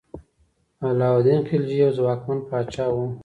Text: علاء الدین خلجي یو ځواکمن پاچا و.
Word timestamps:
علاء 0.87 1.13
الدین 1.17 1.39
خلجي 1.49 1.75
یو 1.83 1.91
ځواکمن 1.97 2.39
پاچا 2.49 2.85
و. 2.91 2.97